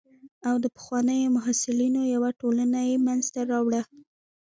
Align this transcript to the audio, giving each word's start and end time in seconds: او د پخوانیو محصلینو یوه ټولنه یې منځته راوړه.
او 0.47 0.55
د 0.63 0.65
پخوانیو 0.75 1.33
محصلینو 1.37 2.01
یوه 2.13 2.29
ټولنه 2.39 2.79
یې 2.89 2.95
منځته 3.07 3.41
راوړه. 3.51 3.81